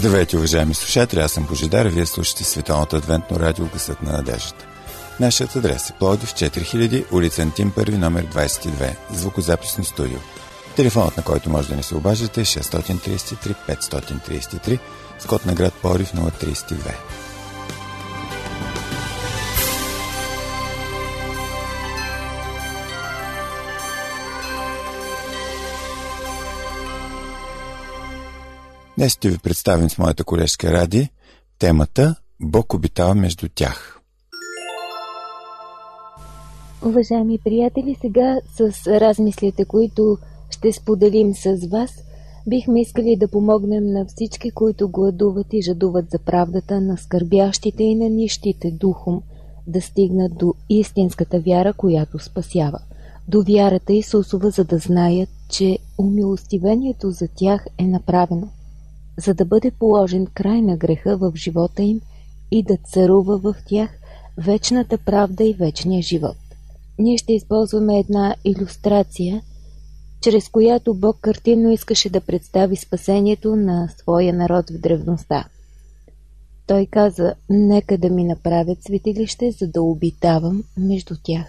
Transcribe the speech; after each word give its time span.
Здравейте, 0.00 0.36
уважаеми 0.36 0.74
слушатели, 0.74 1.20
аз 1.20 1.32
съм 1.32 1.46
Божидар, 1.46 1.86
вие 1.86 2.06
слушате 2.06 2.44
Световното 2.44 2.96
адвентно 2.96 3.40
радио 3.40 3.66
Гъсът 3.72 4.02
на 4.02 4.12
надеждата. 4.12 4.66
Нашият 5.20 5.56
адрес 5.56 5.90
е 5.90 5.92
Плодив 5.98 6.34
4000, 6.34 7.12
улица 7.12 7.42
Антим 7.42 7.72
1, 7.72 7.96
номер 7.96 8.26
22, 8.26 8.96
звукозаписно 9.12 9.84
студио. 9.84 10.18
Телефонът, 10.76 11.16
на 11.16 11.22
който 11.22 11.50
може 11.50 11.68
да 11.68 11.76
ни 11.76 11.82
се 11.82 11.94
обаждате 11.94 12.40
е 12.40 12.44
633 12.44 13.54
533, 13.68 14.78
с 15.18 15.26
код 15.26 15.46
на 15.46 15.54
град 15.54 15.74
Плодив 15.82 16.12
032. 16.12 16.94
Днес 29.00 29.12
ще 29.12 29.28
ви 29.28 29.38
представим 29.38 29.90
с 29.90 29.98
моята 29.98 30.24
колежка 30.24 30.72
Ради 30.72 31.08
темата 31.58 32.14
Бог 32.40 32.74
обитава 32.74 33.14
между 33.14 33.48
тях. 33.54 34.00
Уважаеми 36.84 37.38
приятели, 37.44 37.96
сега 38.00 38.38
с 38.56 38.86
размислите, 39.00 39.64
които 39.64 40.18
ще 40.50 40.72
споделим 40.72 41.34
с 41.34 41.68
вас, 41.70 41.90
бихме 42.46 42.80
искали 42.80 43.16
да 43.16 43.28
помогнем 43.28 43.92
на 43.92 44.06
всички, 44.06 44.50
които 44.50 44.88
гладуват 44.88 45.46
и 45.52 45.62
жадуват 45.62 46.10
за 46.10 46.18
правдата, 46.18 46.80
на 46.80 46.96
скърбящите 46.96 47.82
и 47.82 47.94
на 47.94 48.08
нищите 48.08 48.70
духом, 48.70 49.22
да 49.66 49.80
стигнат 49.80 50.38
до 50.38 50.54
истинската 50.68 51.40
вяра, 51.40 51.72
която 51.72 52.18
спасява, 52.18 52.78
до 53.28 53.42
вярата 53.42 53.92
Исусова, 53.92 54.50
за 54.50 54.64
да 54.64 54.78
знаят, 54.78 55.28
че 55.50 55.78
умилостивението 55.98 57.10
за 57.10 57.28
тях 57.36 57.66
е 57.78 57.84
направено– 57.84 58.48
за 59.18 59.34
да 59.34 59.44
бъде 59.44 59.70
положен 59.70 60.26
край 60.26 60.62
на 60.62 60.76
греха 60.76 61.16
в 61.16 61.32
живота 61.36 61.82
им 61.82 62.00
и 62.50 62.62
да 62.62 62.76
царува 62.76 63.38
в 63.38 63.54
тях 63.66 63.90
вечната 64.36 64.98
правда 64.98 65.44
и 65.44 65.52
вечния 65.52 66.02
живот. 66.02 66.36
Ние 66.98 67.18
ще 67.18 67.32
използваме 67.32 67.98
една 67.98 68.34
иллюстрация, 68.44 69.42
чрез 70.20 70.48
която 70.48 70.94
Бог 70.94 71.18
картинно 71.20 71.70
искаше 71.70 72.10
да 72.10 72.20
представи 72.20 72.76
спасението 72.76 73.56
на 73.56 73.88
своя 73.98 74.34
народ 74.34 74.70
в 74.70 74.78
древността. 74.78 75.44
Той 76.66 76.86
каза, 76.86 77.34
нека 77.50 77.98
да 77.98 78.10
ми 78.10 78.24
направят 78.24 78.84
светилище, 78.84 79.50
за 79.50 79.66
да 79.66 79.82
обитавам 79.82 80.64
между 80.76 81.14
тях. 81.22 81.46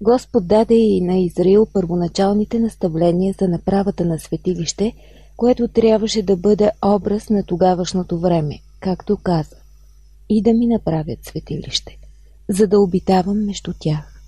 Господ 0.00 0.46
даде 0.46 0.74
и 0.74 1.00
на 1.00 1.18
Израил 1.18 1.66
първоначалните 1.72 2.58
наставления 2.58 3.34
за 3.40 3.48
направата 3.48 4.04
на 4.04 4.18
светилище– 4.18 4.92
което 5.36 5.68
трябваше 5.68 6.22
да 6.22 6.36
бъде 6.36 6.70
образ 6.84 7.30
на 7.30 7.44
тогавашното 7.44 8.18
време, 8.18 8.60
както 8.80 9.16
каза, 9.16 9.56
и 10.28 10.42
да 10.42 10.52
ми 10.54 10.66
направят 10.66 11.24
светилище, 11.24 11.98
за 12.48 12.66
да 12.66 12.80
обитавам 12.80 13.44
между 13.46 13.72
тях. 13.80 14.22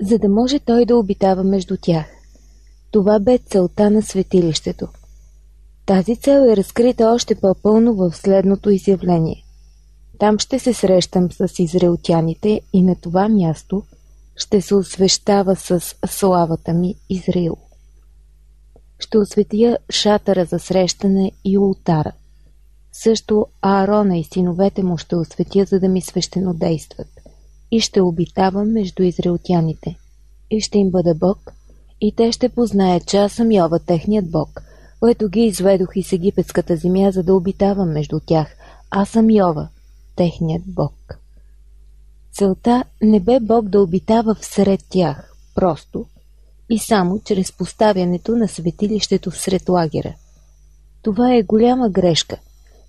За 0.00 0.18
да 0.18 0.28
може 0.28 0.58
той 0.58 0.84
да 0.84 0.96
обитава 0.96 1.44
между 1.44 1.76
тях. 1.82 2.06
Това 2.90 3.18
бе 3.18 3.38
целта 3.38 3.90
на 3.90 4.02
светилището. 4.02 4.88
Тази 5.86 6.16
цел 6.16 6.46
е 6.50 6.56
разкрита 6.56 7.06
още 7.06 7.34
по-пълно 7.34 7.94
в 7.94 8.12
следното 8.12 8.70
изявление. 8.70 9.44
Там 10.18 10.38
ще 10.38 10.58
се 10.58 10.72
срещам 10.72 11.32
с 11.32 11.58
израелтяните 11.58 12.60
и 12.72 12.82
на 12.82 12.96
това 12.96 13.28
място 13.28 13.82
ще 14.36 14.60
се 14.60 14.74
освещава 14.74 15.56
с 15.56 15.80
славата 16.06 16.72
ми 16.72 16.94
Израил. 17.10 17.56
Ще 18.98 19.18
осветя 19.18 19.78
шатъра 19.90 20.44
за 20.44 20.58
срещане 20.58 21.32
и 21.44 21.58
ултара. 21.58 22.12
Също 22.92 23.46
Аарона 23.62 24.18
и 24.18 24.24
синовете 24.24 24.82
му 24.82 24.98
ще 24.98 25.16
осветя, 25.16 25.64
за 25.64 25.80
да 25.80 25.88
ми 25.88 26.00
свещено 26.00 26.54
действат. 26.54 27.08
И 27.70 27.80
ще 27.80 28.00
обитавам 28.00 28.72
между 28.72 29.02
израелтяните. 29.02 29.98
И 30.50 30.60
ще 30.60 30.78
им 30.78 30.90
бъда 30.90 31.14
Бог, 31.14 31.52
и 32.00 32.12
те 32.16 32.32
ще 32.32 32.48
познаят, 32.48 33.06
че 33.06 33.16
аз 33.16 33.32
съм 33.32 33.52
Йова, 33.52 33.78
техният 33.78 34.30
Бог, 34.30 34.62
който 35.00 35.28
ги 35.28 35.40
изведох 35.40 35.96
из 35.96 36.12
египетската 36.12 36.76
земя, 36.76 37.10
за 37.10 37.22
да 37.22 37.34
обитавам 37.34 37.92
между 37.92 38.20
тях. 38.26 38.56
Аз 38.90 39.08
съм 39.08 39.30
Йова, 39.30 39.68
техният 40.16 40.62
Бог. 40.66 41.18
Целта 42.32 42.84
не 43.02 43.20
бе 43.20 43.40
Бог 43.40 43.68
да 43.68 43.80
обитава 43.80 44.34
всред 44.34 44.80
тях, 44.88 45.32
просто 45.54 46.06
и 46.70 46.78
само 46.78 47.20
чрез 47.24 47.52
поставянето 47.52 48.36
на 48.36 48.48
светилището 48.48 49.30
всред 49.30 49.68
лагера. 49.68 50.14
Това 51.02 51.34
е 51.34 51.42
голяма 51.42 51.90
грешка, 51.90 52.36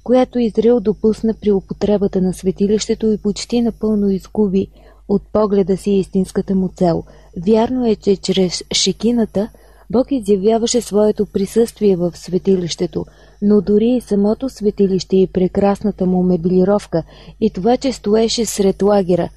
която 0.03 0.39
Израил 0.39 0.79
допусна 0.79 1.33
при 1.41 1.51
употребата 1.51 2.21
на 2.21 2.33
светилището 2.33 3.11
и 3.11 3.17
почти 3.17 3.61
напълно 3.61 4.09
изгуби 4.09 4.67
от 5.07 5.21
погледа 5.33 5.77
си 5.77 5.91
истинската 5.91 6.55
му 6.55 6.69
цел. 6.75 7.03
Вярно 7.45 7.85
е, 7.85 7.95
че 7.95 8.15
чрез 8.15 8.63
шекината 8.73 9.49
Бог 9.89 10.07
изявяваше 10.11 10.81
своето 10.81 11.25
присъствие 11.25 11.95
в 11.95 12.11
светилището, 12.15 13.05
но 13.41 13.61
дори 13.61 13.89
и 13.89 14.01
самото 14.01 14.49
светилище 14.49 15.15
и 15.15 15.27
прекрасната 15.27 16.05
му 16.05 16.23
меблировка 16.23 17.03
и 17.41 17.49
това, 17.49 17.77
че 17.77 17.91
стоеше 17.91 18.45
сред 18.45 18.81
лагера, 18.81 19.29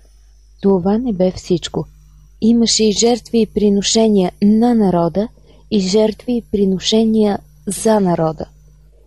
това 0.62 0.98
не 0.98 1.12
бе 1.12 1.32
всичко– 1.32 1.86
Имаше 2.40 2.84
и 2.84 2.92
жертви 2.92 3.40
и 3.40 3.46
приношения 3.46 4.32
на 4.42 4.74
народа 4.74 5.28
и 5.70 5.80
жертви 5.80 6.32
и 6.32 6.42
приношения 6.52 7.38
за 7.66 8.00
народа. 8.00 8.46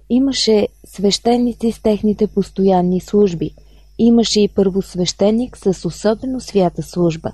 Имаше 0.09 0.68
свещеници 0.86 1.72
с 1.72 1.81
техните 1.81 2.28
постоянни 2.28 3.02
служби. 3.02 3.52
Имаше 4.00 4.41
и 4.41 4.47
първосвещеник 4.47 5.58
с 5.58 5.86
особено 5.86 6.41
свята 6.41 6.84
служба. 6.84 7.31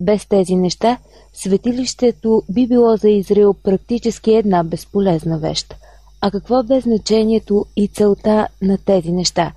Без 0.00 0.26
тези 0.26 0.54
неща, 0.54 0.98
светилището 1.32 2.42
би 2.50 2.66
било 2.66 2.96
за 2.96 3.08
Израил 3.08 3.54
практически 3.54 4.32
една 4.32 4.64
безполезна 4.64 5.38
вещ. 5.38 5.74
А 6.20 6.30
какво 6.30 6.62
бе 6.62 6.80
значението 6.80 7.66
и 7.76 7.88
целта 7.88 8.48
на 8.62 8.78
тези 8.78 9.12
неща? 9.12 9.52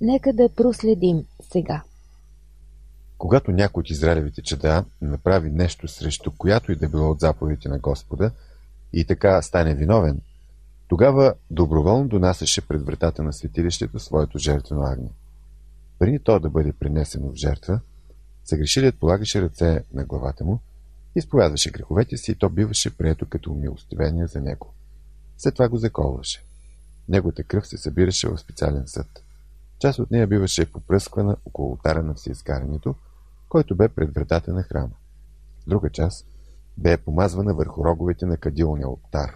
Нека 0.00 0.32
да 0.32 0.48
проследим 0.48 1.24
сега. 1.52 1.82
Когато 3.18 3.50
някой 3.50 3.80
от 3.80 3.90
Израилевите 3.90 4.42
чеда 4.42 4.84
направи 5.02 5.50
нещо 5.50 5.88
срещу 5.88 6.30
която 6.38 6.72
и 6.72 6.76
да 6.76 6.88
било 6.88 7.10
от 7.10 7.20
заповедите 7.20 7.68
на 7.68 7.78
Господа 7.78 8.30
и 8.92 9.04
така 9.04 9.42
стане 9.42 9.74
виновен, 9.74 10.20
тогава 10.88 11.34
доброволно 11.50 12.08
донасяше 12.08 12.68
пред 12.68 12.82
вратата 12.82 13.22
на 13.22 13.32
светилището 13.32 13.98
своето 13.98 14.38
жертвено 14.38 14.82
агне. 14.82 15.08
Преди 15.98 16.18
то 16.18 16.38
да 16.38 16.50
бъде 16.50 16.72
принесено 16.72 17.28
в 17.28 17.34
жертва, 17.34 17.80
съгрешилият 18.44 18.98
полагаше 18.98 19.42
ръце 19.42 19.84
на 19.94 20.04
главата 20.04 20.44
му, 20.44 20.60
изповядваше 21.16 21.70
греховете 21.70 22.16
си 22.16 22.32
и 22.32 22.34
то 22.34 22.48
биваше 22.48 22.96
прието 22.96 23.28
като 23.28 23.52
умилостивение 23.52 24.26
за 24.26 24.40
него. 24.40 24.74
След 25.38 25.54
това 25.54 25.68
го 25.68 25.76
заколваше. 25.76 26.42
Неговата 27.08 27.42
кръв 27.42 27.66
се 27.66 27.76
събираше 27.76 28.28
в 28.28 28.38
специален 28.38 28.82
съд. 28.86 29.24
Част 29.78 29.98
от 29.98 30.10
нея 30.10 30.26
биваше 30.26 30.72
попръсквана 30.72 31.36
около 31.44 31.70
ултара 31.70 32.02
на 32.02 32.14
всеизгарянето, 32.14 32.94
който 33.54 33.76
бе 33.76 33.88
пред 33.88 34.14
вратата 34.14 34.52
на 34.52 34.62
храма. 34.62 34.94
Друга 35.66 35.90
част 35.90 36.26
бе 36.78 36.96
помазвана 36.96 37.54
върху 37.54 37.84
роговете 37.84 38.26
на 38.26 38.36
кадилния 38.36 38.88
олтар. 38.88 39.34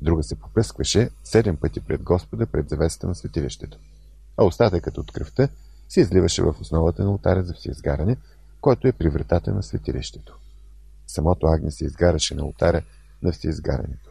Друга 0.00 0.22
се 0.22 0.34
попръскваше 0.34 1.10
седем 1.24 1.56
пъти 1.56 1.80
пред 1.80 2.02
Господа 2.02 2.46
пред 2.46 2.68
завесата 2.68 3.06
на 3.06 3.14
светилището. 3.14 3.78
А 4.36 4.44
остатъкът 4.44 4.98
от 4.98 5.12
кръвта 5.12 5.48
се 5.88 6.00
изливаше 6.00 6.42
в 6.42 6.54
основата 6.60 7.04
на 7.04 7.10
ултара 7.10 7.42
за 7.42 7.54
всеизгаране, 7.54 8.16
който 8.60 8.88
е 8.88 8.92
при 8.92 9.08
вратата 9.08 9.54
на 9.54 9.62
светилището. 9.62 10.38
Самото 11.06 11.46
агне 11.46 11.70
се 11.70 11.84
изгаряше 11.84 12.34
на 12.34 12.44
ултара 12.44 12.82
на 13.22 13.32
всеизгарането. 13.32 14.10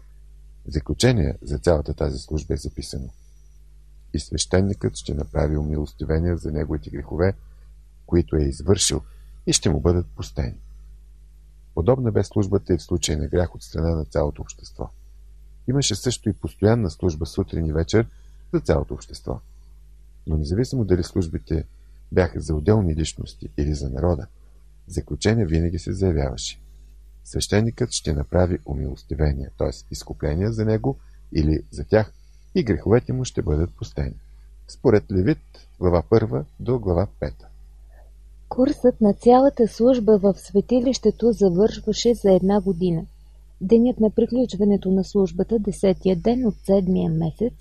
Заключение 0.67 1.38
за 1.41 1.57
цялата 1.57 1.94
тази 1.94 2.19
служба 2.19 2.53
е 2.53 2.57
записано. 2.57 3.09
И 4.13 4.19
свещеникът 4.19 4.95
ще 4.95 5.13
направи 5.13 5.57
умилостивение 5.57 6.38
за 6.38 6.51
неговите 6.51 6.89
грехове, 6.89 7.33
които 8.11 8.35
е 8.35 8.43
извършил, 8.43 9.01
и 9.47 9.53
ще 9.53 9.69
му 9.69 9.79
бъдат 9.79 10.07
пустени. 10.15 10.55
Подобна 11.75 12.11
бе 12.11 12.23
службата 12.23 12.73
и 12.73 12.77
в 12.77 12.83
случай 12.83 13.15
на 13.15 13.27
грях 13.27 13.55
от 13.55 13.63
страна 13.63 13.95
на 13.95 14.05
цялото 14.05 14.41
общество. 14.41 14.89
Имаше 15.67 15.95
също 15.95 16.29
и 16.29 16.33
постоянна 16.33 16.89
служба 16.89 17.25
сутрин 17.25 17.65
и 17.65 17.73
вечер 17.73 18.07
за 18.53 18.59
цялото 18.59 18.93
общество. 18.93 19.39
Но 20.27 20.37
независимо 20.37 20.85
дали 20.85 21.03
службите 21.03 21.65
бяха 22.11 22.39
за 22.39 22.55
отделни 22.55 22.95
личности 22.95 23.49
или 23.57 23.73
за 23.73 23.89
народа, 23.89 24.27
заключение 24.87 25.45
винаги 25.45 25.79
се 25.79 25.93
заявяваше. 25.93 26.59
Свещеникът 27.23 27.91
ще 27.91 28.13
направи 28.13 28.59
умилостивение, 28.65 29.49
т.е. 29.57 29.69
изкупление 29.91 30.51
за 30.51 30.65
него 30.65 30.99
или 31.33 31.63
за 31.71 31.83
тях 31.83 32.13
и 32.55 32.63
греховете 32.63 33.13
му 33.13 33.25
ще 33.25 33.41
бъдат 33.41 33.75
пустени. 33.75 34.15
Според 34.67 35.11
Левит, 35.11 35.67
глава 35.79 36.03
1 36.11 36.45
до 36.59 36.79
глава 36.79 37.07
5. 37.21 37.50
Курсът 38.56 39.01
на 39.01 39.13
цялата 39.13 39.68
служба 39.68 40.18
в 40.18 40.33
светилището 40.38 41.31
завършваше 41.31 42.13
за 42.13 42.31
една 42.31 42.62
година. 42.62 43.06
Денят 43.62 44.00
на 44.00 44.09
приключването 44.09 44.92
на 44.92 45.03
службата, 45.03 45.59
десетия 45.59 46.15
ден 46.15 46.45
от 46.45 46.56
седмия 46.65 47.09
месец, 47.09 47.53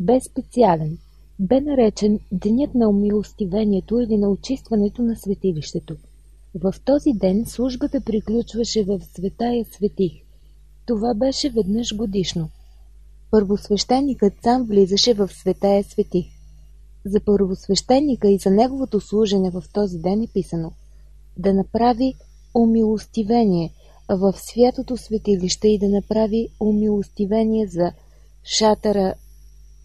бе 0.00 0.20
специален. 0.20 0.98
Бе 1.38 1.60
наречен 1.60 2.20
Денят 2.32 2.74
на 2.74 2.88
умилостивението 2.88 4.00
или 4.00 4.16
на 4.16 4.28
очистването 4.28 5.02
на 5.02 5.16
светилището. 5.16 5.96
В 6.54 6.74
този 6.84 7.12
ден 7.12 7.46
службата 7.46 8.00
приключваше 8.00 8.84
в 8.84 9.00
Светая 9.00 9.64
Светих. 9.64 10.12
Това 10.86 11.14
беше 11.14 11.50
веднъж 11.50 11.96
годишно. 11.96 12.48
Първосвещеникът 13.30 14.32
сам 14.42 14.64
влизаше 14.64 15.14
в 15.14 15.28
Светая 15.28 15.84
Светих. 15.84 16.35
За 17.06 17.20
първосвещеника 17.20 18.28
и 18.28 18.38
за 18.38 18.50
неговото 18.50 19.00
служене 19.00 19.50
в 19.50 19.64
този 19.72 19.98
ден 19.98 20.22
е 20.22 20.26
писано 20.34 20.72
да 21.36 21.54
направи 21.54 22.14
умилостивение 22.54 23.72
в 24.08 24.34
святото 24.36 24.96
светилище 24.96 25.68
и 25.68 25.78
да 25.78 25.88
направи 25.88 26.48
умилостивение 26.60 27.66
за 27.66 27.92
шатъра 28.44 29.14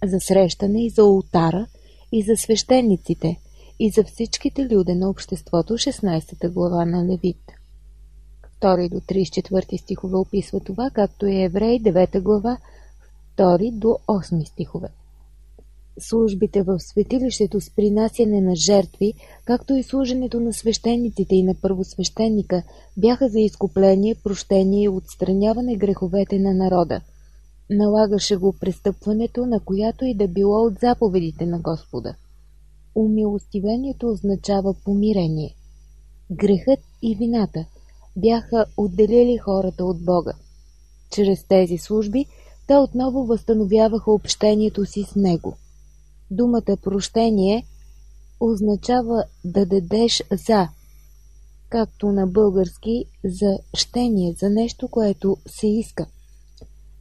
за 0.04 0.20
срещане 0.20 0.86
и 0.86 0.90
за 0.90 1.06
ултара 1.06 1.68
и 2.12 2.24
за 2.24 2.36
свещениците 2.38 3.40
и 3.80 3.90
за 3.90 4.04
всичките 4.04 4.66
люди 4.66 4.94
на 4.94 5.10
обществото 5.10 5.74
16 5.74 6.50
глава 6.50 6.86
на 6.86 7.06
Левит. 7.06 7.52
2 8.62 8.90
до 8.90 9.00
34 9.00 9.82
стихове 9.82 10.16
описва 10.16 10.60
това, 10.60 10.90
както 10.94 11.26
и 11.26 11.44
Еврей 11.44 11.80
9 11.80 12.22
глава 12.22 12.58
2 13.38 13.72
до 13.72 13.98
8 14.08 14.46
стихове. 14.46 14.90
Службите 16.04 16.64
в 16.64 16.80
светилището 16.80 17.62
с 17.62 17.70
принасяне 17.76 18.42
на 18.42 18.56
жертви, 18.56 19.14
както 19.46 19.74
и 19.74 19.84
служенето 19.84 20.40
на 20.40 20.54
свещениците 20.54 21.36
и 21.36 21.44
на 21.44 21.56
първосвещеника, 21.62 22.64
бяха 22.98 23.30
за 23.30 23.40
изкупление, 23.40 24.16
прощение 24.16 24.84
и 24.84 24.90
отстраняване 24.90 25.76
греховете 25.76 26.40
на 26.40 26.54
народа. 26.54 27.02
Налагаше 27.70 28.36
го 28.36 28.54
престъпването 28.60 29.46
на 29.46 29.60
която 29.60 30.06
и 30.06 30.14
да 30.16 30.28
било 30.28 30.66
от 30.66 30.74
заповедите 30.82 31.46
на 31.46 31.60
Господа. 31.60 32.16
Умилостивението 32.96 34.08
означава 34.08 34.76
помирение. 34.86 35.56
Грехът 36.32 36.80
и 37.02 37.16
вината 37.16 37.66
бяха 38.16 38.66
отделили 38.78 39.38
хората 39.38 39.86
от 39.86 40.06
Бога. 40.06 40.34
Чрез 41.12 41.44
тези 41.48 41.78
служби 41.78 42.26
те 42.68 42.78
отново 42.78 43.26
възстановяваха 43.26 44.12
общението 44.12 44.86
си 44.86 45.04
с 45.04 45.16
Него. 45.16 45.58
Думата 46.32 46.78
прощение 46.84 47.66
означава 48.40 49.24
да 49.46 49.66
дадеш 49.66 50.24
за, 50.48 50.70
както 51.70 52.12
на 52.12 52.28
български 52.28 53.06
за 53.24 53.58
щение, 53.74 54.34
за 54.34 54.50
нещо, 54.50 54.88
което 54.88 55.38
се 55.48 55.68
иска. 55.68 56.06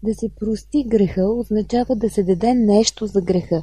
Да 0.03 0.15
се 0.15 0.29
прости 0.29 0.85
греха 0.87 1.29
означава 1.29 1.97
да 1.97 2.11
се 2.11 2.23
даде 2.23 2.55
нещо 2.55 3.07
за 3.07 3.21
греха. 3.21 3.63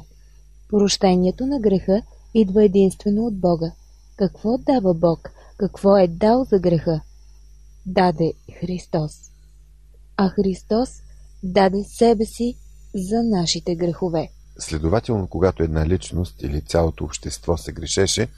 Прощението 0.68 1.46
на 1.46 1.60
греха 1.60 2.02
идва 2.34 2.64
единствено 2.64 3.26
от 3.26 3.40
Бога. 3.40 3.72
Какво 4.16 4.58
дава 4.58 4.94
Бог? 4.94 5.30
Какво 5.56 5.96
е 5.96 6.08
дал 6.08 6.44
за 6.44 6.58
греха? 6.58 7.00
Даде 7.86 8.32
Христос. 8.60 9.12
А 10.16 10.28
Христос 10.28 11.02
даде 11.42 11.84
себе 11.84 12.24
си 12.24 12.54
за 12.94 13.22
нашите 13.22 13.76
грехове. 13.76 14.28
Следователно, 14.60 15.26
когато 15.26 15.62
една 15.62 15.86
личност 15.86 16.42
или 16.42 16.60
цялото 16.60 17.04
общество 17.04 17.56
се 17.56 17.72
грешеше 17.72 18.28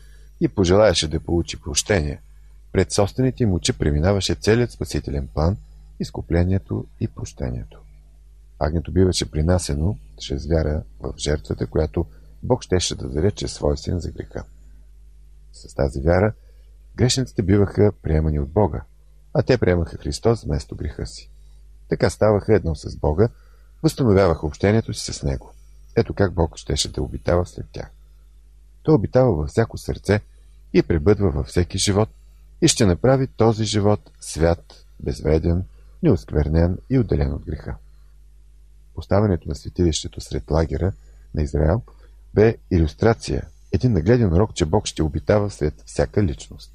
и 0.40 0.48
пожелаеше 0.48 1.08
да 1.08 1.20
получи 1.20 1.60
прощение, 1.60 2.20
пред 2.72 2.92
собствените 2.92 3.42
им 3.42 3.52
очи 3.52 3.72
преминаваше 3.72 4.34
целият 4.34 4.70
спасителен 4.70 5.28
план, 5.34 5.56
изкуплението 6.00 6.86
и 7.00 7.08
прощението. 7.08 7.80
Агнето 8.58 8.92
биваше 8.92 9.30
принасено 9.30 9.98
чрез 10.18 10.46
вяра 10.46 10.82
в 11.00 11.14
жертвата, 11.18 11.66
която 11.66 12.06
Бог 12.42 12.62
щеше 12.62 12.94
да 12.94 13.08
даде 13.08 13.30
чрез 13.30 13.52
своя 13.52 13.76
син 13.76 14.00
за 14.00 14.10
греха. 14.10 14.44
С 15.52 15.74
тази 15.74 16.00
вяра 16.00 16.32
грешниците 16.96 17.42
биваха 17.42 17.92
приемани 18.02 18.40
от 18.40 18.50
Бога, 18.50 18.82
а 19.34 19.42
те 19.42 19.58
приемаха 19.58 19.96
Христос 19.96 20.44
вместо 20.44 20.76
греха 20.76 21.06
си. 21.06 21.30
Така 21.88 22.10
ставаха 22.10 22.54
едно 22.54 22.74
с 22.74 22.96
Бога, 22.96 23.28
възстановяваха 23.82 24.46
общението 24.46 24.94
си 24.94 25.12
с 25.12 25.22
Него. 25.22 25.52
Ето 25.96 26.14
как 26.14 26.34
Бог 26.34 26.56
щеше 26.56 26.92
да 26.92 27.02
обитава 27.02 27.46
след 27.46 27.66
тях. 27.72 27.90
Той 28.82 28.94
обитава 28.94 29.36
във 29.36 29.48
всяко 29.48 29.78
сърце 29.78 30.20
и 30.72 30.82
пребъдва 30.82 31.30
във 31.30 31.46
всеки 31.46 31.78
живот 31.78 32.08
и 32.62 32.68
ще 32.68 32.86
направи 32.86 33.26
този 33.26 33.64
живот 33.64 34.10
свят, 34.20 34.84
безвреден, 35.00 35.64
неосквернен 36.02 36.78
и 36.90 36.98
отделен 36.98 37.32
от 37.32 37.44
греха. 37.44 37.76
Поставянето 38.94 39.48
на 39.48 39.54
светилището 39.54 40.20
сред 40.20 40.50
лагера 40.50 40.92
на 41.34 41.42
Израел 41.42 41.82
бе 42.34 42.56
иллюстрация, 42.70 43.48
един 43.72 43.92
нагледен 43.92 44.32
урок, 44.32 44.54
че 44.54 44.66
Бог 44.66 44.86
ще 44.86 45.02
обитава 45.02 45.50
след 45.50 45.82
всяка 45.86 46.22
личност. 46.22 46.72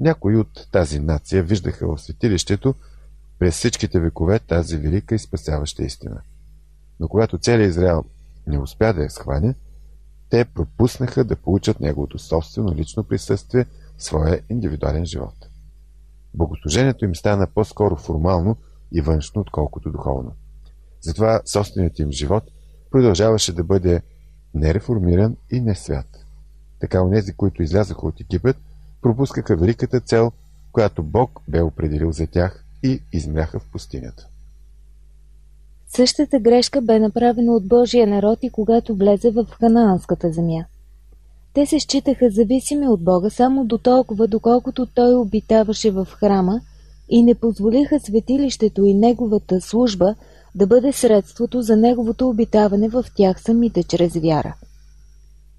Някои 0.00 0.36
от 0.36 0.68
тази 0.72 1.00
нация 1.00 1.42
виждаха 1.42 1.86
в 1.86 1.98
светилището 1.98 2.74
през 3.38 3.54
всичките 3.54 4.00
векове 4.00 4.38
тази 4.38 4.76
велика 4.76 5.14
и 5.14 5.18
спасяваща 5.18 5.84
истина. 5.84 6.20
Но 7.00 7.08
когато 7.08 7.38
целият 7.38 7.70
Израел 7.70 8.04
не 8.46 8.58
успя 8.58 8.94
да 8.94 9.02
я 9.02 9.10
схване, 9.10 9.54
те 10.30 10.44
пропуснаха 10.44 11.24
да 11.24 11.36
получат 11.36 11.80
неговото 11.80 12.18
собствено 12.18 12.74
лично 12.74 13.04
присъствие 13.04 13.66
в 13.96 14.02
своя 14.02 14.40
индивидуален 14.50 15.06
живот. 15.06 15.34
Богослужението 16.34 17.04
им 17.04 17.14
стана 17.14 17.46
по-скоро 17.46 17.96
формално 17.96 18.56
и 18.92 19.00
външно, 19.00 19.40
отколкото 19.40 19.90
духовно. 19.90 20.32
Затова 21.00 21.40
собственият 21.44 21.98
им 21.98 22.12
живот 22.12 22.44
продължаваше 22.90 23.52
да 23.52 23.64
бъде 23.64 24.02
нереформиран 24.54 25.36
и 25.50 25.60
не 25.60 25.74
свят. 25.74 26.06
Така 26.80 27.02
онези, 27.02 27.32
които 27.32 27.62
излязаха 27.62 28.06
от 28.06 28.20
Египет, 28.20 28.56
пропускаха 29.02 29.56
великата 29.56 30.00
цел, 30.00 30.32
която 30.72 31.02
Бог 31.02 31.40
бе 31.48 31.62
определил 31.62 32.12
за 32.12 32.26
тях 32.26 32.64
и 32.82 33.02
измряха 33.12 33.60
в 33.60 33.70
пустинята. 33.70 34.28
Същата 35.88 36.40
грешка 36.40 36.82
бе 36.82 36.98
направена 36.98 37.52
от 37.52 37.68
Божия 37.68 38.06
народ 38.06 38.38
и 38.42 38.50
когато 38.50 38.94
влезе 38.94 39.30
в 39.30 39.46
ханаанската 39.60 40.32
земя. 40.32 40.64
Те 41.54 41.66
се 41.66 41.80
считаха 41.80 42.30
зависими 42.30 42.88
от 42.88 43.04
Бога 43.04 43.30
само 43.30 43.64
до 43.64 43.78
толкова, 43.78 44.28
доколкото 44.28 44.86
Той 44.86 45.14
обитаваше 45.14 45.90
в 45.90 46.04
храма 46.04 46.60
и 47.08 47.22
не 47.22 47.34
позволиха 47.34 48.00
светилището 48.00 48.84
и 48.84 48.94
неговата 48.94 49.60
служба 49.60 50.14
да 50.54 50.66
бъде 50.66 50.92
средството 50.92 51.62
за 51.62 51.76
неговото 51.76 52.28
обитаване 52.28 52.88
в 52.88 53.04
тях 53.16 53.42
самите 53.42 53.82
чрез 53.82 54.14
вяра. 54.14 54.54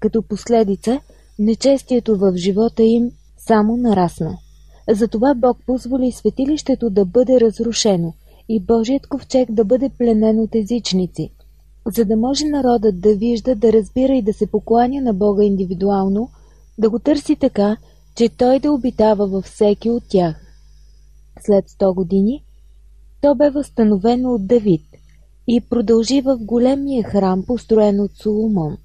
Като 0.00 0.22
последица, 0.22 1.00
нечестието 1.38 2.16
в 2.16 2.32
живота 2.36 2.82
им 2.82 3.10
само 3.38 3.76
нарасна. 3.76 4.38
Затова 4.90 5.34
Бог 5.34 5.58
позволи 5.66 6.12
светилището 6.12 6.90
да 6.90 7.04
бъде 7.04 7.40
разрушено 7.40 8.12
и 8.52 8.60
Божият 8.60 9.06
ковчег 9.06 9.52
да 9.52 9.64
бъде 9.64 9.88
пленен 9.88 10.40
от 10.40 10.54
езичници, 10.54 11.30
за 11.96 12.04
да 12.04 12.16
може 12.16 12.44
народът 12.44 13.00
да 13.00 13.14
вижда, 13.14 13.54
да 13.54 13.72
разбира 13.72 14.12
и 14.12 14.22
да 14.22 14.32
се 14.32 14.46
покланя 14.46 15.02
на 15.02 15.14
Бога 15.14 15.44
индивидуално, 15.44 16.30
да 16.78 16.90
го 16.90 16.98
търси 16.98 17.36
така, 17.36 17.76
че 18.14 18.28
той 18.28 18.58
да 18.58 18.72
обитава 18.72 19.26
във 19.26 19.44
всеки 19.44 19.90
от 19.90 20.02
тях. 20.08 20.36
След 21.40 21.68
100 21.68 21.94
години 21.94 22.44
то 23.20 23.34
бе 23.34 23.50
възстановено 23.50 24.34
от 24.34 24.46
Давид 24.46 24.86
и 25.46 25.60
продължи 25.60 26.20
в 26.20 26.38
големия 26.40 27.04
храм, 27.04 27.44
построен 27.46 28.00
от 28.00 28.10
Соломон. 28.16 28.76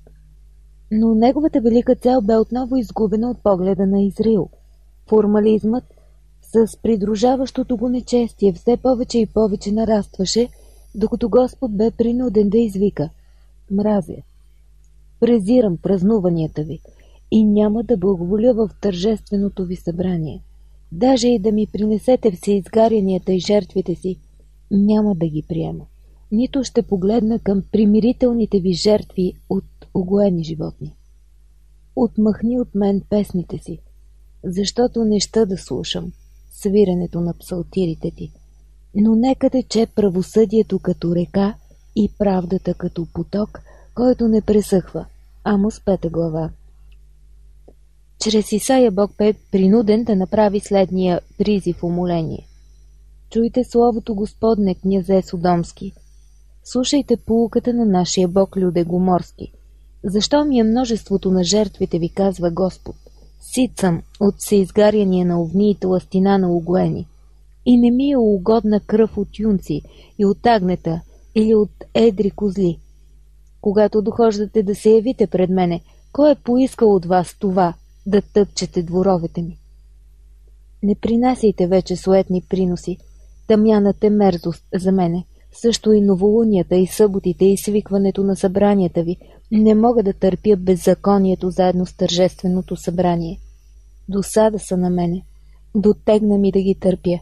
Но 0.92 1.16
неговата 1.16 1.62
велика 1.62 1.96
цел 1.96 2.22
бе 2.22 2.38
отново 2.38 2.76
изгубена 2.76 3.32
от 3.32 3.44
погледа 3.44 3.86
на 3.86 4.02
Израил. 4.02 4.50
Формализмът 5.10 5.84
с 6.56 6.78
придружаващото 6.82 7.78
го 7.78 7.90
нечестие 7.90 8.54
все 8.54 8.78
повече 8.78 9.20
и 9.20 9.26
повече 9.26 9.72
нарастваше, 9.72 10.50
докато 10.96 11.30
Господ 11.30 11.78
бе 11.78 11.92
принуден 11.92 12.50
да 12.50 12.58
извика 12.58 13.10
«Мразя! 13.72 14.16
Презирам 15.20 15.78
празнуванията 15.78 16.64
ви 16.64 16.80
и 17.32 17.46
няма 17.46 17.84
да 17.84 17.98
благоволя 17.98 18.54
в 18.54 18.70
тържественото 18.82 19.66
ви 19.66 19.76
събрание. 19.76 20.44
Даже 20.92 21.28
и 21.28 21.40
да 21.40 21.52
ми 21.52 21.68
принесете 21.68 22.32
все 22.32 22.52
изгарянията 22.52 23.34
и 23.34 23.40
жертвите 23.40 23.96
си, 23.96 24.20
няма 24.72 25.16
да 25.16 25.28
ги 25.28 25.44
приема. 25.48 25.86
Нито 26.32 26.64
ще 26.64 26.82
погледна 26.82 27.40
към 27.40 27.64
примирителните 27.72 28.60
ви 28.60 28.74
жертви 28.74 29.34
от 29.50 29.66
огоени 29.94 30.44
животни. 30.44 30.96
Отмахни 31.96 32.60
от 32.60 32.76
мен 32.76 33.02
песните 33.10 33.58
си, 33.58 33.80
защото 34.44 35.04
не 35.04 35.20
ще 35.20 35.46
да 35.46 35.58
слушам 35.58 36.12
свирането 36.62 37.22
на 37.22 37.34
псалтирите 37.34 38.12
ти. 38.12 38.32
Но 38.96 39.16
нека 39.16 39.50
тече 39.50 39.88
правосъдието 39.96 40.80
като 40.80 41.16
река 41.16 41.54
и 41.96 42.10
правдата 42.18 42.74
като 42.74 43.08
поток, 43.14 43.62
който 43.96 44.28
не 44.28 44.42
пресъхва. 44.42 45.06
Амос 45.44 45.80
пета 45.86 46.10
глава. 46.10 46.50
Чрез 48.20 48.52
Исаия 48.52 48.92
Бог 48.92 49.12
бе 49.18 49.34
принуден 49.52 50.04
да 50.04 50.16
направи 50.16 50.60
следния 50.60 51.22
призив 51.38 51.84
умоление. 51.84 52.48
Чуйте 53.30 53.64
словото 53.64 54.16
Господне, 54.16 54.76
князе 54.76 55.22
Содомски. 55.22 55.94
Слушайте 56.64 57.18
полуката 57.18 57.74
на 57.74 57.86
нашия 57.86 58.28
бог 58.28 58.58
Людегоморски. 58.58 59.52
Защо 60.04 60.46
ми 60.46 60.60
е 60.60 60.64
множеството 60.64 61.32
на 61.32 61.44
жертвите 61.44 62.00
ви, 62.00 62.10
казва 62.10 62.52
Господ? 62.52 62.96
Сит 63.54 63.80
съм 63.80 64.02
от 64.20 64.36
всеизгаряния 64.38 65.26
на 65.26 65.42
овни 65.42 65.72
и 65.72 65.76
тластина 65.76 66.38
на 66.38 66.52
огоени. 66.52 67.08
И 67.66 67.78
не 67.78 67.92
ми 67.92 68.12
е 68.12 68.18
угодна 68.18 68.80
кръв 68.80 69.18
от 69.18 69.40
юнци 69.40 69.82
и 70.20 70.26
от 70.26 70.46
агнета 70.46 71.02
или 71.36 71.56
от 71.56 71.70
едри 71.94 72.32
козли. 72.32 72.80
Когато 73.62 74.02
дохождате 74.02 74.64
да 74.64 74.76
се 74.76 74.90
явите 74.90 75.28
пред 75.28 75.50
мене, 75.50 75.82
кой 76.12 76.32
е 76.32 76.36
поискал 76.36 76.96
от 76.96 77.06
вас 77.06 77.36
това, 77.40 77.74
да 78.06 78.22
тъпчете 78.22 78.84
дворовете 78.84 79.42
ми? 79.42 79.58
Не 80.84 80.96
принасяйте 80.96 81.68
вече 81.68 81.96
суетни 81.96 82.42
приноси. 82.50 82.98
Тъмяната 83.48 84.08
е 84.08 84.10
мерзост 84.10 84.64
за 84.74 84.92
мене. 84.92 85.26
Също 85.62 85.94
и 85.94 86.02
новолунията, 86.02 86.76
и 86.76 86.88
съботите, 86.88 87.46
и 87.46 87.58
свикването 87.58 88.24
на 88.24 88.36
събранията 88.36 89.04
ви. 89.04 89.18
Не 89.52 89.76
мога 89.76 90.04
да 90.04 90.14
търпя 90.14 90.56
беззаконието 90.56 91.50
заедно 91.50 91.86
с 91.86 91.94
тържественото 91.94 92.76
събрание. 92.76 93.40
Досада 94.10 94.60
са 94.60 94.78
на 94.78 94.90
мене. 94.90 95.26
Дотегна 95.76 96.38
ми 96.38 96.52
да 96.52 96.62
ги 96.62 96.76
търпя. 96.76 97.20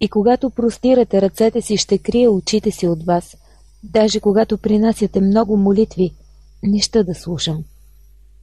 И 0.00 0.08
когато 0.08 0.50
простирате 0.50 1.22
ръцете 1.22 1.60
си, 1.60 1.76
ще 1.76 1.98
крия 1.98 2.30
очите 2.30 2.70
си 2.70 2.88
от 2.88 3.02
вас. 3.02 3.36
Даже 3.82 4.20
когато 4.20 4.58
принасяте 4.58 5.20
много 5.20 5.56
молитви, 5.56 6.14
не 6.62 6.80
ще 6.80 7.04
да 7.04 7.14
слушам. 7.14 7.64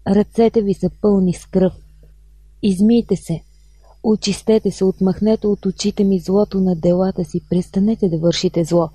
Ръцете 0.07 0.61
ви 0.61 0.73
са 0.73 0.89
пълни 1.01 1.33
с 1.33 1.45
кръв. 1.45 1.73
Измийте 2.63 3.15
се, 3.15 3.41
Очистете 4.07 4.71
се, 4.71 4.85
отмахнете 4.85 5.47
от 5.47 5.65
очите 5.65 6.03
ми 6.03 6.19
злото 6.19 6.59
на 6.59 6.75
делата 6.75 7.25
си, 7.25 7.41
престанете 7.49 8.09
да 8.09 8.17
вършите 8.17 8.63
зло. 8.63 8.89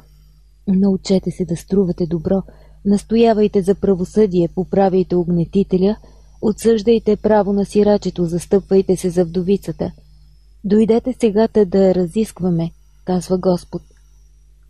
Научете 0.69 1.31
се 1.31 1.45
да 1.45 1.57
струвате 1.57 2.07
добро, 2.07 2.43
настоявайте 2.85 3.63
за 3.63 3.75
правосъдие, 3.75 4.49
поправяйте 4.55 5.17
огнетителя, 5.17 5.97
отсъждайте 6.43 7.17
право 7.17 7.53
на 7.53 7.65
сирачето, 7.65 8.25
застъпвайте 8.25 8.97
се 8.97 9.11
за 9.11 9.25
вдовицата. 9.25 9.93
Дойдете 10.65 11.15
сегата 11.21 11.67
да 11.67 11.79
я 11.79 11.95
разискваме, 11.95 12.71
казва 13.05 13.39
Господ. 13.39 13.83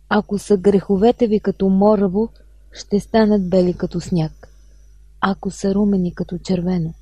Ако 0.09 0.39
са 0.39 0.57
греховете 0.57 1.27
ви 1.27 1.39
като 1.39 1.69
мораво, 1.69 2.29
ще 2.71 2.99
станат 2.99 3.49
бели 3.49 3.73
като 3.73 4.01
сняг. 4.01 4.47
Ако 5.21 5.51
са 5.51 5.75
румени 5.75 6.13
като 6.15 6.37
червено, 6.37 6.93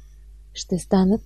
ще 0.53 0.79
станат 0.79 1.22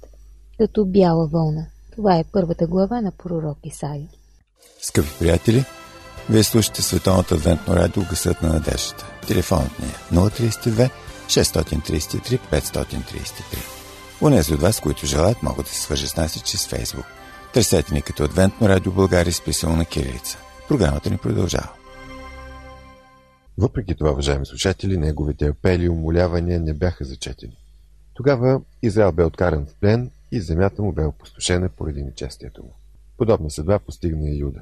като 0.58 0.86
бяла 0.86 1.28
вълна. 1.28 1.68
Това 1.96 2.16
е 2.16 2.24
първата 2.32 2.68
глава 2.68 3.02
на 3.02 3.12
пророк 3.12 3.58
Исаия. 3.64 4.08
Скъпи 4.82 5.10
приятели, 5.20 5.66
вие 6.30 6.44
слушате 6.44 6.82
Световното 6.82 7.34
адвентно 7.34 7.76
радио 7.76 8.04
Гъсът 8.10 8.42
на 8.42 8.54
надеждата. 8.54 9.06
Телефонът 9.28 9.80
ни 9.80 9.86
е 9.86 10.16
032 10.16 10.90
633 11.26 12.40
533. 12.40 14.24
Унези 14.24 14.54
от 14.54 14.62
вас, 14.62 14.80
които 14.80 15.06
желаят, 15.06 15.44
могат 15.44 15.66
да 15.66 15.72
се 15.72 15.82
свържат 15.82 16.10
с 16.10 16.18
нас 16.18 16.36
и 16.36 16.42
чрез 16.42 16.68
Фейсбук. 16.68 17.06
Търсете 17.54 17.94
ни 17.94 18.02
като 18.02 18.24
Адвентно 18.24 18.70
радио 18.70 18.92
България 18.92 19.34
списано 19.34 19.76
на 19.76 19.86
кирилица. 19.86 20.38
Програмата 20.68 21.10
ни 21.10 21.18
продължава. 21.18 21.70
Въпреки 23.58 23.96
това, 23.96 24.12
уважаеми 24.12 24.46
слушатели, 24.46 24.98
неговите 24.98 25.46
апели 25.48 25.84
и 25.84 25.90
умолявания 25.90 26.60
не 26.60 26.74
бяха 26.74 27.06
зачетени. 27.06 27.58
Тогава 28.14 28.62
Израел 28.82 29.12
бе 29.12 29.24
откаран 29.24 29.66
в 29.66 29.76
плен 29.82 30.12
и 30.34 30.42
земята 30.42 30.82
му 30.82 30.92
бе 30.92 31.06
опустошена 31.06 31.70
поради 31.70 32.04
нечестието 32.04 32.64
му. 32.64 32.74
Подобна 33.18 33.52
съдба 33.52 33.80
постигна 33.80 34.30
и 34.30 34.38
Юда. 34.38 34.62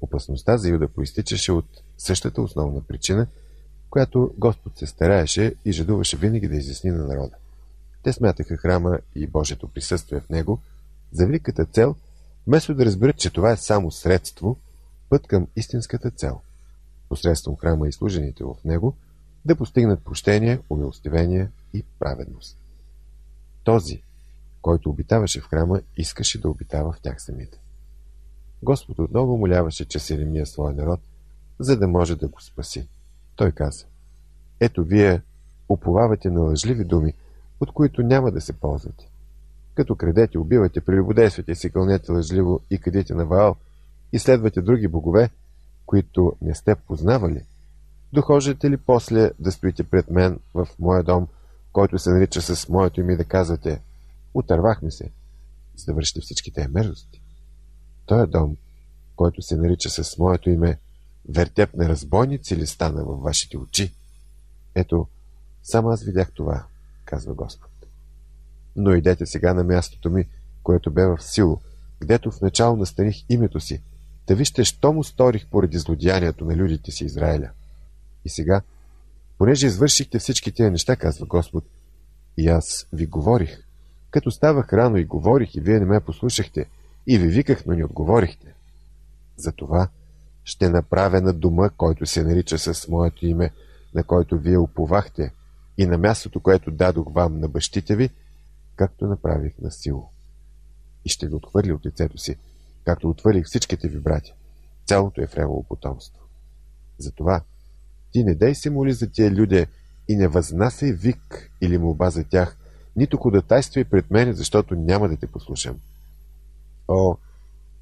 Опасността 0.00 0.58
за 0.58 0.68
Юда 0.68 0.88
проистичаше 0.88 1.52
от 1.52 1.66
същата 1.98 2.42
основна 2.42 2.82
причина, 2.82 3.26
която 3.90 4.34
Господ 4.38 4.78
се 4.78 4.86
стараеше 4.86 5.54
и 5.64 5.72
жадуваше 5.72 6.16
винаги 6.16 6.48
да 6.48 6.56
изясни 6.56 6.90
на 6.90 7.06
народа. 7.06 7.36
Те 8.02 8.12
смятаха 8.12 8.56
храма 8.56 8.98
и 9.14 9.26
Божието 9.26 9.68
присъствие 9.68 10.20
в 10.20 10.28
него 10.28 10.60
за 11.12 11.26
великата 11.26 11.64
цел, 11.64 11.96
вместо 12.46 12.74
да 12.74 12.84
разберат, 12.84 13.16
че 13.16 13.30
това 13.30 13.52
е 13.52 13.56
само 13.56 13.90
средство, 13.90 14.56
път 15.08 15.26
към 15.26 15.46
истинската 15.56 16.10
цел. 16.10 16.40
Посредством 17.08 17.56
храма 17.56 17.88
и 17.88 17.92
служените 17.92 18.44
в 18.44 18.54
него 18.64 18.94
да 19.44 19.56
постигнат 19.56 20.04
прощение, 20.04 20.60
умилостивение 20.70 21.50
и 21.72 21.84
праведност. 21.98 22.58
Този, 23.64 24.02
който 24.64 24.90
обитаваше 24.90 25.40
в 25.40 25.48
храма, 25.48 25.80
искаше 25.96 26.40
да 26.40 26.48
обитава 26.48 26.92
в 26.92 27.00
тях 27.00 27.22
самите. 27.22 27.58
Господ 28.62 28.98
отново 28.98 29.38
моляваше 29.38 29.84
че 29.84 30.14
Еремия 30.14 30.46
своя 30.46 30.74
народ, 30.74 31.00
за 31.58 31.76
да 31.76 31.88
може 31.88 32.16
да 32.16 32.28
го 32.28 32.40
спаси. 32.40 32.88
Той 33.36 33.52
каза, 33.52 33.84
ето 34.60 34.84
вие 34.84 35.22
уповавате 35.68 36.30
на 36.30 36.40
лъжливи 36.40 36.84
думи, 36.84 37.12
от 37.60 37.72
които 37.72 38.02
няма 38.02 38.30
да 38.30 38.40
се 38.40 38.52
ползвате. 38.52 39.08
Като 39.74 39.96
крадете, 39.96 40.38
убивате, 40.38 40.80
прелюбодействате 40.80 41.54
си 41.54 41.70
кълнете 41.70 42.12
лъжливо 42.12 42.60
и 42.70 42.78
къдете 42.78 43.14
на 43.14 43.26
Ваал, 43.26 43.56
и 44.12 44.18
следвате 44.18 44.62
други 44.62 44.88
богове, 44.88 45.30
които 45.86 46.36
не 46.42 46.54
сте 46.54 46.74
познавали, 46.74 47.44
дохождате 48.12 48.70
ли 48.70 48.76
после 48.76 49.30
да 49.38 49.52
стоите 49.52 49.84
пред 49.84 50.10
мен 50.10 50.40
в 50.54 50.68
моя 50.78 51.02
дом, 51.02 51.28
който 51.72 51.98
се 51.98 52.10
нарича 52.10 52.42
с 52.42 52.68
моето 52.68 53.00
име 53.00 53.16
да 53.16 53.24
казвате– 53.24 53.80
Отървахме 54.34 54.90
се, 54.90 55.10
за 55.76 55.84
да 55.86 55.94
вършите 55.94 56.20
всички 56.20 56.52
тези 56.52 56.68
мерзости. 56.68 57.22
Той 58.06 58.26
дом, 58.26 58.56
който 59.16 59.42
се 59.42 59.56
нарича 59.56 59.90
с 59.90 60.18
моето 60.18 60.50
име 60.50 60.78
вертеп 61.28 61.74
на 61.74 61.88
разбойници 61.88 62.56
ли 62.56 62.66
стана 62.66 63.04
във 63.04 63.20
вашите 63.20 63.58
очи? 63.58 63.94
Ето, 64.74 65.08
само 65.62 65.88
аз 65.88 66.02
видях 66.02 66.32
това, 66.32 66.66
казва 67.04 67.34
Господ. 67.34 67.70
Но 68.76 68.94
идете 68.94 69.26
сега 69.26 69.54
на 69.54 69.64
мястото 69.64 70.10
ми, 70.10 70.28
което 70.62 70.90
бе 70.90 71.06
в 71.06 71.18
сило, 71.22 71.60
гдето 72.00 72.30
в 72.30 72.40
начало 72.40 72.76
настаних 72.76 73.24
името 73.28 73.60
си, 73.60 73.82
да 74.26 74.34
вижте, 74.34 74.64
що 74.64 74.92
му 74.92 75.04
сторих 75.04 75.46
поради 75.46 75.78
злодеянието 75.78 76.44
на 76.44 76.56
людите 76.56 76.90
си 76.90 77.04
Израиля. 77.04 77.50
И 78.24 78.28
сега, 78.28 78.62
понеже 79.38 79.66
извършихте 79.66 80.18
всички 80.18 80.52
тия 80.52 80.70
неща, 80.70 80.96
казва 80.96 81.26
Господ, 81.26 81.64
и 82.36 82.48
аз 82.48 82.86
ви 82.92 83.06
говорих, 83.06 83.63
като 84.14 84.30
ставах 84.30 84.72
рано 84.72 84.96
и 84.96 85.04
говорих, 85.04 85.54
и 85.54 85.60
вие 85.60 85.80
не 85.80 85.86
ме 85.86 86.00
послушахте, 86.00 86.66
и 87.06 87.18
ви 87.18 87.28
виках, 87.28 87.66
но 87.66 87.74
не 87.74 87.84
отговорихте. 87.84 88.54
Затова 89.36 89.88
ще 90.44 90.70
направя 90.70 91.20
на 91.20 91.32
дома, 91.32 91.68
който 91.68 92.06
се 92.06 92.22
нарича 92.22 92.58
с 92.58 92.88
моето 92.88 93.26
име, 93.26 93.50
на 93.94 94.04
който 94.04 94.38
вие 94.38 94.58
уповахте, 94.58 95.32
и 95.78 95.86
на 95.86 95.98
мястото, 95.98 96.40
което 96.40 96.70
дадох 96.70 97.12
вам 97.12 97.40
на 97.40 97.48
бащите 97.48 97.96
ви, 97.96 98.10
както 98.76 99.06
направих 99.06 99.52
на 99.58 99.70
сило. 99.70 100.10
И 101.04 101.08
ще 101.08 101.28
ви 101.28 101.34
отхвърли 101.34 101.72
от 101.72 101.86
лицето 101.86 102.18
си, 102.18 102.36
както 102.84 103.10
отвърлих 103.10 103.46
всичките 103.46 103.88
ви 103.88 103.98
братя, 103.98 104.32
цялото 104.86 105.20
Ефремово 105.20 105.62
потомство. 105.62 106.20
Затова 106.98 107.42
ти 108.12 108.24
не 108.24 108.34
дай 108.34 108.54
се 108.54 108.70
моли 108.70 108.92
за 108.92 109.10
тия 109.10 109.30
люди 109.30 109.66
и 110.08 110.16
не 110.16 110.28
възнасяй 110.28 110.92
вик 110.92 111.50
или 111.60 111.78
молба 111.78 112.10
за 112.10 112.24
тях, 112.24 112.56
нито 112.96 113.16
ходатайствай 113.16 113.84
пред 113.84 114.10
мене, 114.10 114.32
защото 114.32 114.74
няма 114.74 115.08
да 115.08 115.16
те 115.16 115.26
послушам. 115.26 115.80
О, 116.88 117.16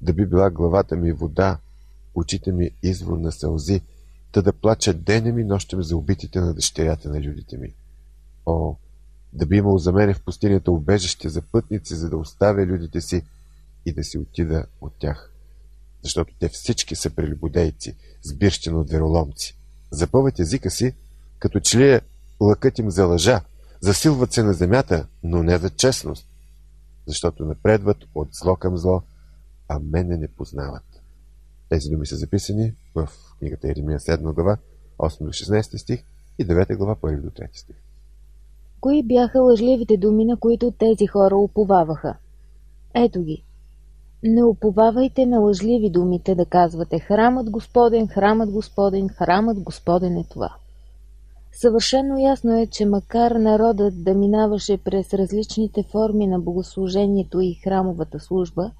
да 0.01 0.13
би 0.13 0.25
била 0.25 0.49
главата 0.49 0.95
ми 0.95 1.11
вода, 1.11 1.57
очите 2.15 2.51
ми 2.51 2.71
извор 2.83 3.17
на 3.17 3.31
сълзи, 3.31 3.81
да 4.33 4.41
да 4.41 4.53
плача 4.53 4.93
денем 4.93 5.39
и 5.39 5.43
нощем 5.43 5.83
за 5.83 5.97
убитите 5.97 6.39
на 6.39 6.53
дъщерята 6.53 7.09
на 7.09 7.21
людите 7.21 7.57
ми. 7.57 7.73
О, 8.45 8.75
да 9.33 9.45
би 9.45 9.57
имал 9.57 9.77
за 9.77 9.91
мене 9.91 10.13
в 10.13 10.21
пустинята 10.21 10.71
убежище 10.71 11.29
за 11.29 11.41
пътници, 11.41 11.95
за 11.95 12.09
да 12.09 12.17
оставя 12.17 12.65
людите 12.65 13.01
си 13.01 13.23
и 13.85 13.93
да 13.93 14.03
си 14.03 14.17
отида 14.17 14.65
от 14.81 14.93
тях. 14.99 15.31
Защото 16.01 16.33
те 16.39 16.49
всички 16.49 16.95
са 16.95 17.09
прелюбодейци, 17.09 17.95
сбирщина 18.21 18.79
от 18.79 18.89
вероломци. 18.89 19.57
Запъват 19.91 20.39
езика 20.39 20.71
си, 20.71 20.93
като 21.39 21.59
че 21.59 21.77
ли 21.77 21.91
е 21.91 22.01
лъкът 22.41 22.79
им 22.79 22.91
за 22.91 23.05
лъжа, 23.05 23.41
Засилват 23.83 24.33
се 24.33 24.43
на 24.43 24.53
земята, 24.53 25.07
но 25.23 25.43
не 25.43 25.57
за 25.57 25.69
честност, 25.69 26.27
защото 27.07 27.45
напредват 27.45 27.97
от 28.15 28.27
зло 28.31 28.55
към 28.55 28.77
зло, 28.77 29.01
а 29.67 29.79
мене 29.79 30.17
не 30.17 30.27
познават. 30.27 30.83
Тези 31.69 31.89
думи 31.89 32.05
са 32.05 32.15
записани 32.15 32.73
в 32.95 33.09
книгата 33.39 33.71
Еремия 33.71 33.99
7 33.99 34.33
глава, 34.33 34.57
8 34.99 35.23
до 35.23 35.29
16 35.29 35.77
стих 35.77 36.03
и 36.39 36.47
9 36.47 36.77
глава, 36.77 36.95
1 36.95 37.21
до 37.21 37.29
3 37.29 37.47
стих. 37.53 37.75
Кои 38.79 39.03
бяха 39.03 39.41
лъжливите 39.41 39.97
думи, 39.97 40.25
на 40.25 40.37
които 40.37 40.71
тези 40.71 41.07
хора 41.07 41.35
уповаваха? 41.35 42.17
Ето 42.93 43.23
ги. 43.23 43.43
Не 44.23 44.43
уповавайте 44.43 45.25
на 45.25 45.39
лъжливи 45.39 45.89
думите 45.89 46.35
да 46.35 46.45
казвате 46.45 46.99
храмът 46.99 47.49
Господен, 47.49 48.07
храмът 48.07 48.51
Господен, 48.51 49.09
храмът 49.09 49.59
Господен 49.59 50.17
е 50.17 50.25
това. 50.29 50.55
Съвършено 51.53 52.17
ясно 52.17 52.57
е, 52.57 52.67
че 52.67 52.85
макар 52.85 53.31
народът 53.31 54.03
да 54.03 54.13
минаваше 54.13 54.77
през 54.77 55.13
различните 55.13 55.83
форми 55.83 56.27
на 56.27 56.39
богослужението 56.39 57.41
и 57.41 57.53
храмовата 57.53 58.19
служба, 58.19 58.71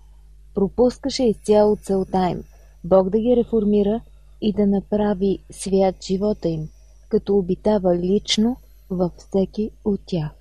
пропускаше 0.56 1.24
изцяло 1.24 1.76
целта 1.76 2.30
им– 2.30 2.44
Бог 2.84 3.10
да 3.10 3.20
ги 3.20 3.36
реформира 3.36 4.02
и 4.42 4.54
да 4.54 4.68
направи 4.68 5.40
свят 5.52 5.96
живота 6.04 6.50
им, 6.50 6.70
като 7.10 7.38
обитава 7.38 7.96
лично 7.96 8.58
във 8.90 9.12
всеки 9.18 9.72
от 9.86 10.00
тях. 10.06 10.32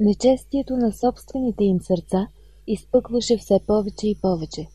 Нечестието 0.00 0.76
на 0.76 0.92
собствените 0.92 1.64
им 1.64 1.80
сърца 1.80 2.28
изпъкваше 2.66 3.36
все 3.36 3.60
повече 3.66 4.08
и 4.08 4.14
повече. 4.14 4.66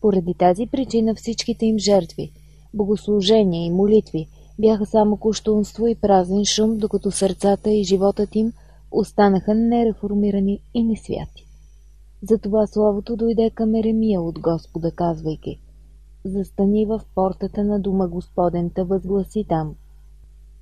Поради 0.00 0.34
тази 0.34 0.66
причина 0.66 1.14
всичките 1.14 1.66
им 1.66 1.78
жертви, 1.78 2.32
богослужения 2.74 3.66
и 3.66 3.70
молитви 3.70 4.28
бяха 4.62 4.86
само 4.86 5.16
куштунство 5.16 5.86
и 5.86 5.94
празен 5.94 6.44
шум, 6.44 6.78
докато 6.78 7.10
сърцата 7.10 7.70
и 7.70 7.84
животът 7.84 8.36
им 8.36 8.52
останаха 8.90 9.54
нереформирани 9.54 10.62
и 10.74 10.84
несвяти. 10.84 11.46
Затова 12.22 12.66
словото 12.66 13.16
дойде 13.16 13.50
към 13.50 13.74
Еремия 13.74 14.22
от 14.22 14.38
Господа, 14.38 14.90
казвайки 14.90 15.60
Застани 16.24 16.86
в 16.86 17.00
портата 17.14 17.64
на 17.64 17.80
дома 17.80 18.08
Господента, 18.08 18.84
възгласи 18.84 19.44
там. 19.48 19.74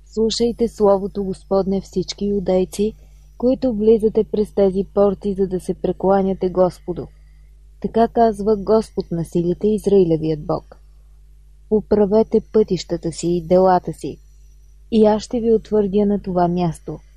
Слушайте 0.05 0.67
словото 0.67 1.23
Господне 1.23 1.81
всички 1.81 2.25
юдейци, 2.25 2.93
които 3.37 3.73
влизате 3.73 4.23
през 4.23 4.53
тези 4.53 4.83
порти, 4.93 5.33
за 5.33 5.47
да 5.47 5.59
се 5.59 5.73
прекланяте 5.73 6.49
Господу. 6.49 7.07
Така 7.81 8.07
казва 8.07 8.57
Господ 8.57 9.05
на 9.11 9.25
силите 9.25 9.67
Израилевият 9.67 10.45
Бог. 10.45 10.80
Управете 11.71 12.41
пътищата 12.53 13.11
си 13.11 13.27
и 13.27 13.41
делата 13.41 13.93
си, 13.93 14.17
и 14.91 15.05
аз 15.05 15.23
ще 15.23 15.39
ви 15.39 15.53
утвърдя 15.53 16.05
на 16.05 16.21
това 16.21 16.47
място– 16.47 16.99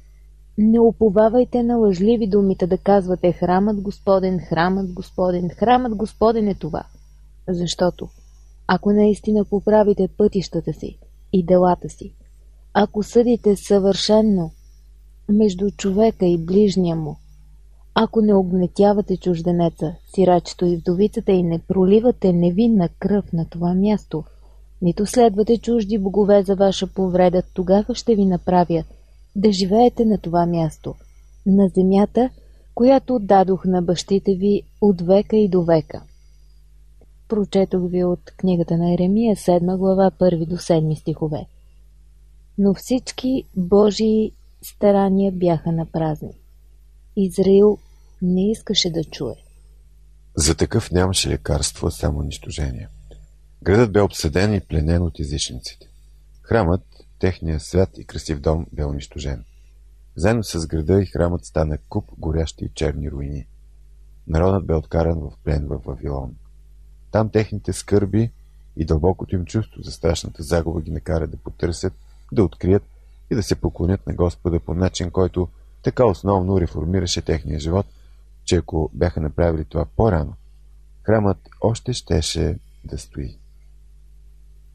не 0.59 0.81
уповавайте 0.81 1.63
на 1.63 1.77
лъжливи 1.77 2.27
думите 2.27 2.67
да 2.67 2.79
казвате 2.79 3.33
храмът 3.33 3.81
Господен, 3.81 4.39
храмът 4.39 4.93
Господен, 4.93 5.49
храмът 5.49 5.95
Господен 5.95 6.49
е 6.49 6.55
това. 6.55 6.83
Защото, 7.49 8.09
ако 8.67 8.93
наистина 8.93 9.45
поправите 9.45 10.09
пътищата 10.19 10.73
си 10.73 10.99
и 11.33 11.45
делата 11.45 11.89
си, 11.89 12.15
ако 12.75 13.03
съдите 13.03 13.57
съвършенно 13.57 14.51
между 15.29 15.71
човека 15.71 16.27
и 16.27 16.39
ближния 16.39 16.97
му, 16.97 17.17
ако 17.95 18.21
не 18.21 18.35
огнетявате 18.35 19.17
чужденеца, 19.17 19.95
сирачето 20.15 20.67
и 20.67 20.77
вдовицата 20.77 21.33
и 21.33 21.43
не 21.43 21.59
проливате 21.59 22.33
невинна 22.33 22.89
кръв 22.89 23.33
на 23.33 23.49
това 23.49 23.75
място, 23.75 24.25
нито 24.83 25.07
следвате 25.07 25.59
чужди 25.59 25.99
богове 25.99 26.43
за 26.43 26.55
ваша 26.55 26.87
повреда, 26.87 27.43
тогава 27.55 27.95
ще 27.95 28.15
ви 28.15 28.25
направя– 28.25 28.85
да 29.37 29.53
живеете 29.53 30.05
на 30.05 30.19
това 30.19 30.47
място, 30.47 30.95
на 31.47 31.69
земята, 31.69 32.31
която 32.75 33.19
дадох 33.19 33.65
на 33.65 33.83
бащите 33.83 34.35
ви 34.35 34.63
от 34.81 35.01
века 35.01 35.37
и 35.37 35.49
до 35.49 35.63
века. 35.63 36.03
Прочетох 37.29 37.91
ви 37.91 38.05
от 38.05 38.21
книгата 38.37 38.77
на 38.77 38.95
Еремия, 38.95 39.37
7 39.37 39.77
глава, 39.77 40.11
1 40.11 40.47
до 40.47 40.57
7 40.57 41.01
стихове. 41.01 41.47
Но 42.59 42.75
всички 42.75 43.45
Божии 43.57 44.33
старания 44.63 45.33
бяха 45.33 45.73
на 45.73 45.87
празни. 45.87 46.33
Израил 47.17 47.79
не 48.23 48.51
искаше 48.51 48.91
да 48.91 49.05
чуе. 49.05 49.35
За 50.37 50.55
такъв 50.55 50.91
нямаше 50.91 51.29
лекарство, 51.29 51.91
само 51.91 52.19
унищожение. 52.19 52.89
Градът 53.65 53.93
бе 53.93 54.01
обсъден 54.01 54.55
и 54.55 54.61
пленен 54.61 55.03
от 55.03 55.21
езичниците. 55.21 55.87
Храмът 56.43 56.83
техния 57.19 57.61
свят 57.61 57.91
и 57.99 58.05
красив 58.05 58.41
дом 58.41 58.67
бе 58.73 58.85
унищожен. 58.85 59.45
Заедно 60.17 60.45
с 60.45 60.67
града 60.67 61.03
и 61.03 61.07
храмът 61.07 61.45
стана 61.45 61.79
куп 61.89 62.05
горящи 62.19 62.65
и 62.65 62.71
черни 62.75 63.11
руини. 63.11 63.47
Народът 64.27 64.67
бе 64.67 64.75
откаран 64.75 65.19
в 65.19 65.33
плен 65.45 65.67
в 65.67 65.81
Вавилон. 65.85 66.35
Там 67.11 67.31
техните 67.31 67.73
скърби 67.73 68.31
и 68.77 68.85
дълбокото 68.85 69.35
им 69.35 69.45
чувство 69.45 69.83
за 69.83 69.93
страшната 69.93 70.43
загуба 70.43 70.81
ги 70.81 70.91
накара 70.91 71.27
да 71.27 71.37
потърсят, 71.37 71.93
да 72.33 72.45
открият 72.45 72.83
и 73.31 73.35
да 73.35 73.43
се 73.43 73.55
поклонят 73.55 74.07
на 74.07 74.15
Господа 74.15 74.61
по 74.61 74.75
начин, 74.75 75.11
който 75.11 75.49
така 75.83 76.05
основно 76.05 76.61
реформираше 76.61 77.23
техния 77.23 77.61
живот, 77.61 77.87
че 78.45 78.57
ако 78.57 78.91
бяха 78.95 79.21
направили 79.21 79.65
това 79.65 79.85
по-рано, 79.97 80.35
храмът 81.03 81.39
още 81.61 81.93
щеше 81.93 82.59
да 82.85 82.99
стои. 82.99 83.39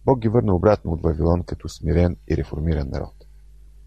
Бог 0.05 0.19
ги 0.19 0.27
върна 0.27 0.55
обратно 0.55 0.91
от 0.91 1.01
Вавилон 1.01 1.43
като 1.43 1.69
смирен 1.69 2.17
и 2.27 2.37
реформиран 2.37 2.89
народ. 2.89 3.13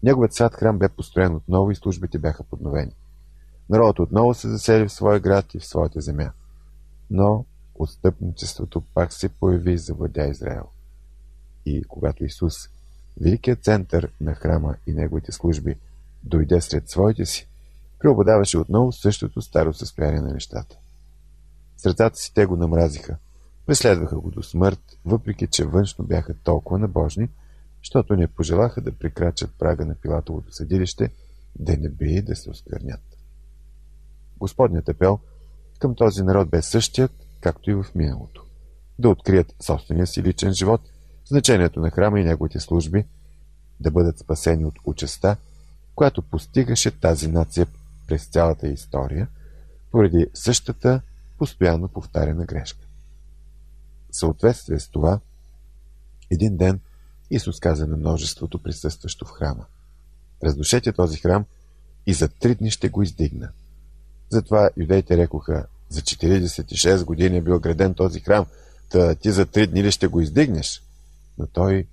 Неговият 0.03 0.33
сад 0.33 0.53
храм 0.53 0.79
бе 0.79 0.89
построен 0.89 1.35
отново 1.35 1.71
и 1.71 1.75
службите 1.75 2.19
бяха 2.19 2.43
подновени. 2.43 2.91
Народът 3.69 3.99
отново 3.99 4.33
се 4.33 4.49
засели 4.49 4.87
в 4.87 4.91
своя 4.91 5.19
град 5.19 5.53
и 5.53 5.59
в 5.59 5.65
своята 5.65 6.01
земя. 6.01 6.31
Но 7.09 7.45
отстъпничеството 7.75 8.81
пак 8.81 9.13
се 9.13 9.29
появи 9.29 9.71
и 9.71 9.77
завладя 9.77 10.27
Израел. 10.27 10.65
И 11.65 11.83
когато 11.83 12.25
Исус, 12.25 12.69
великият 13.21 13.63
център 13.63 14.11
на 14.21 14.35
храма 14.35 14.75
и 14.87 14.93
неговите 14.93 15.31
служби, 15.31 15.75
дойде 16.23 16.61
сред 16.61 16.89
своите 16.89 17.25
си, 17.25 17.47
преобладаваше 17.99 18.57
отново 18.57 18.91
същото 18.91 19.41
старо 19.41 19.73
състояние 19.73 20.21
на 20.21 20.33
нещата. 20.33 20.77
Сърцата 21.77 22.15
си 22.15 22.33
те 22.33 22.45
го 22.45 22.55
намразиха, 22.55 23.17
Преследваха 23.65 24.19
го 24.19 24.31
до 24.31 24.43
смърт, 24.43 24.97
въпреки 25.05 25.47
че 25.47 25.65
външно 25.65 26.05
бяха 26.05 26.33
толкова 26.33 26.79
набожни, 26.79 27.29
защото 27.81 28.15
не 28.15 28.27
пожелаха 28.27 28.81
да 28.81 28.91
прекрачат 28.97 29.51
прага 29.59 29.85
на 29.85 29.95
Пилатовото 29.95 30.53
съдилище, 30.53 31.09
да 31.59 31.77
не 31.77 31.89
би 31.89 32.21
да 32.21 32.35
се 32.35 32.49
осквернят. 32.49 33.01
Господният 34.37 34.89
апел 34.89 35.19
към 35.79 35.95
този 35.95 36.23
народ 36.23 36.49
бе 36.49 36.61
същият, 36.61 37.11
както 37.41 37.71
и 37.71 37.73
в 37.73 37.85
миналото. 37.95 38.45
Да 38.99 39.09
открият 39.09 39.55
собствения 39.61 40.07
си 40.07 40.23
личен 40.23 40.53
живот, 40.53 40.81
значението 41.25 41.79
на 41.79 41.91
храма 41.91 42.19
и 42.19 42.23
неговите 42.23 42.59
служби, 42.59 43.05
да 43.79 43.91
бъдат 43.91 44.19
спасени 44.19 44.65
от 44.65 44.75
участа, 44.85 45.37
която 45.95 46.21
постигаше 46.21 46.99
тази 46.99 47.27
нация 47.27 47.67
през 48.07 48.25
цялата 48.25 48.67
история, 48.67 49.27
поради 49.91 50.27
същата 50.33 51.01
постоянно 51.37 51.87
повтаряна 51.87 52.45
грешка 52.45 52.82
съответствие 54.13 54.79
с 54.79 54.87
това, 54.87 55.19
един 56.31 56.57
ден 56.57 56.79
Исус 57.31 57.59
каза 57.59 57.87
на 57.87 57.97
множеството 57.97 58.59
присъстващо 58.59 59.25
в 59.25 59.31
храма. 59.31 59.65
Раздушете 60.43 60.91
този 60.91 61.17
храм 61.17 61.45
и 62.05 62.13
за 62.13 62.27
три 62.27 62.55
дни 62.55 62.71
ще 62.71 62.89
го 62.89 63.01
издигна. 63.01 63.49
Затова 64.29 64.69
юдеите 64.77 65.17
рекоха, 65.17 65.65
за 65.89 66.01
46 66.01 67.05
години 67.05 67.37
е 67.37 67.41
бил 67.41 67.59
граден 67.59 67.93
този 67.93 68.19
храм, 68.19 68.45
та 68.89 69.15
ти 69.15 69.31
за 69.31 69.45
три 69.45 69.67
дни 69.67 69.83
ли 69.83 69.91
ще 69.91 70.07
го 70.07 70.21
издигнеш? 70.21 70.83
Но 71.37 71.47
той 71.47 71.87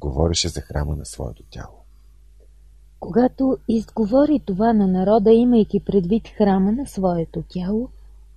говореше 0.00 0.48
за 0.48 0.60
храма 0.60 0.96
на 0.96 1.06
своето 1.06 1.42
тяло. 1.50 1.80
Когато 3.00 3.58
изговори 3.68 4.40
това 4.46 4.72
на 4.72 4.86
народа, 4.86 5.32
имайки 5.32 5.80
предвид 5.80 6.28
храма 6.28 6.72
на 6.72 6.86
своето 6.86 7.42
тяло, 7.48 7.88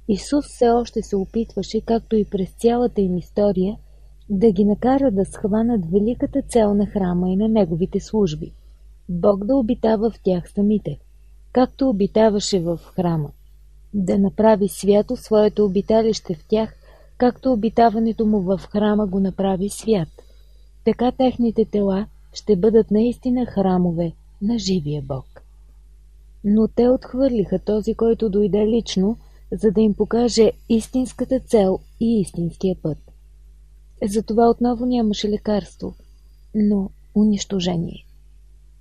Исус 0.08 0.46
все 0.48 0.70
още 0.70 1.02
се 1.02 1.16
опитваше, 1.16 1.82
както 1.82 2.16
и 2.16 2.26
през 2.26 2.50
цялата 2.58 3.02
им 3.02 3.18
история, 3.18 3.78
да 4.30 4.52
ги 4.52 4.66
накара 4.66 5.12
да 5.12 5.26
схванат 5.26 5.92
великата 5.92 6.42
цел 6.42 6.74
на 6.74 6.86
храма 6.86 7.30
и 7.30 7.36
на 7.36 7.48
неговите 7.48 8.00
служби. 8.00 8.54
Бог 9.10 9.46
да 9.46 9.56
обитава 9.56 10.12
в 10.12 10.20
тях 10.24 10.52
самите, 10.52 11.00
както 11.52 11.90
обитаваше 11.90 12.60
в 12.60 12.80
храма. 12.96 13.32
Да 13.94 14.18
направи 14.18 14.68
свято 14.68 15.16
своето 15.18 15.66
обиталище 15.66 16.36
в 16.36 16.48
тях, 16.48 16.76
както 17.18 17.54
обитаването 17.54 18.26
му 18.26 18.40
в 18.40 18.58
храма 18.58 19.08
го 19.08 19.20
направи 19.20 19.70
свят. 19.70 20.08
Така 20.86 21.12
техните 21.12 21.66
тела 21.66 22.08
ще 22.34 22.56
бъдат 22.56 22.92
наистина 22.92 23.46
храмове 23.46 24.12
на 24.42 24.60
живия 24.60 25.02
Бог. 25.02 25.26
Но 26.44 26.68
те 26.68 26.90
отхвърлиха 26.90 27.60
този, 27.60 27.94
който 27.94 28.30
дойде 28.30 28.68
лично, 28.68 29.18
за 29.54 29.72
да 29.72 29.82
им 29.82 29.94
покаже 29.94 30.52
истинската 30.70 31.40
цел 31.40 31.80
и 32.00 32.20
истинския 32.22 32.76
път. 32.82 32.98
Затова 34.04 34.50
отново 34.50 34.86
нямаше 34.86 35.30
лекарство, 35.30 35.94
но 36.56 36.90
унищожение. 37.16 38.06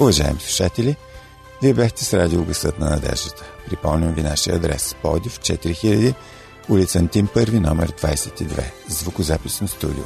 Уважаеми 0.01 0.41
слушатели, 0.41 0.97
вие 1.63 1.75
бяхте 1.75 2.05
с 2.05 2.15
радио 2.15 2.45
Гъсът 2.45 2.79
на 2.79 2.91
надеждата. 2.91 3.45
Припомням 3.69 4.15
ви 4.15 4.23
нашия 4.23 4.57
адрес. 4.57 4.97
Подив 5.03 5.41
4000, 5.41 6.15
улица 6.69 6.99
Антим 6.99 7.29
1, 7.29 7.59
номер 7.59 7.93
22, 7.93 8.65
звукозаписно 8.89 9.69
студио. 9.69 10.05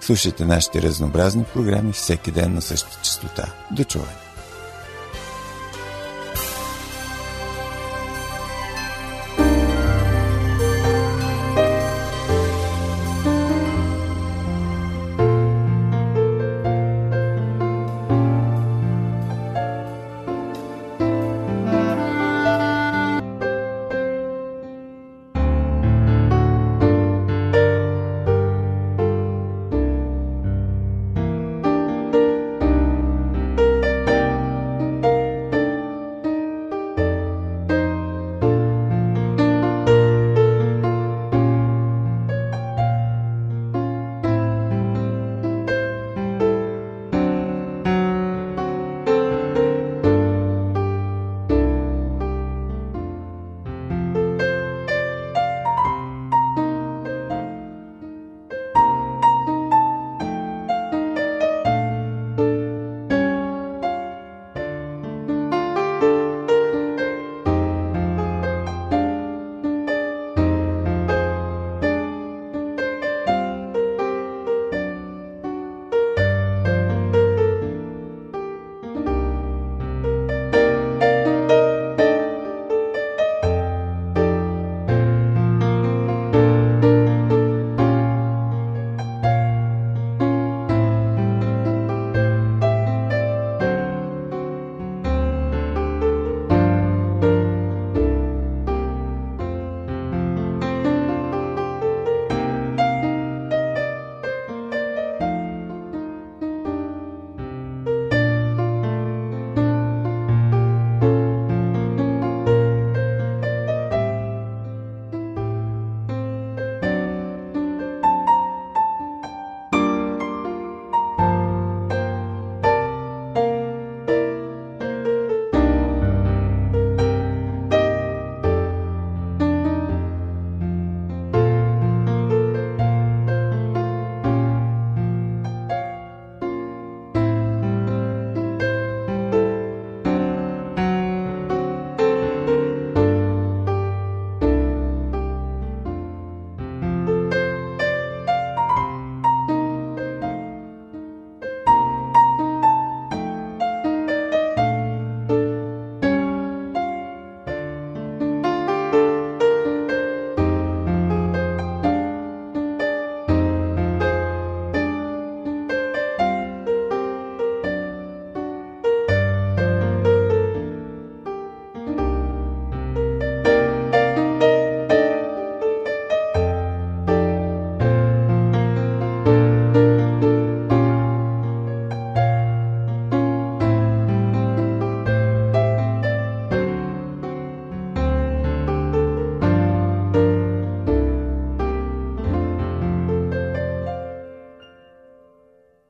Слушайте 0.00 0.44
нашите 0.44 0.82
разнообразни 0.82 1.44
програми 1.44 1.92
всеки 1.92 2.30
ден 2.30 2.54
на 2.54 2.62
същата 2.62 2.98
частота. 3.02 3.54
До 3.70 3.84
чуване! 3.84 4.27